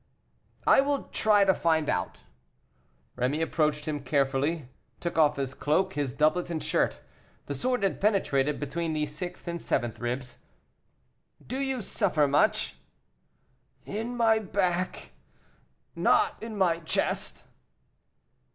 "I 0.65 0.81
will 0.81 1.03
try 1.09 1.43
to 1.45 1.53
find 1.53 1.87
out." 1.87 2.21
Rémy 3.15 3.39
approached 3.39 3.87
him 3.87 4.01
carefully, 4.03 4.67
took 4.99 5.15
off 5.15 5.35
his 5.35 5.53
cloak, 5.53 5.93
his 5.93 6.15
doublet 6.15 6.49
and 6.49 6.63
shirt. 6.63 7.01
The 7.45 7.53
sword 7.53 7.83
had 7.83 8.01
penetrated 8.01 8.59
between 8.59 8.93
the 8.93 9.05
sixth 9.05 9.47
and 9.47 9.61
seventh 9.61 9.99
ribs. 9.99 10.39
"Do 11.45 11.59
you 11.59 11.83
suffer 11.83 12.27
much?" 12.27 12.77
"In 13.85 14.17
my 14.17 14.39
back, 14.39 15.11
not 15.95 16.33
in 16.41 16.57
my 16.57 16.79
chest." 16.79 17.43